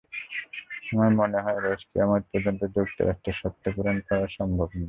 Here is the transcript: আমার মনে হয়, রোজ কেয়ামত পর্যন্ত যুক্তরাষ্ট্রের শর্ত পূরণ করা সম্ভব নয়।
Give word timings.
আমার 0.91 1.11
মনে 1.11 1.39
হয়, 1.41 1.59
রোজ 1.59 1.81
কেয়ামত 1.85 2.23
পর্যন্ত 2.31 2.61
যুক্তরাষ্ট্রের 2.75 3.37
শর্ত 3.41 3.63
পূরণ 3.75 3.97
করা 3.99 4.25
সম্ভব 4.37 4.67
নয়। 4.67 4.79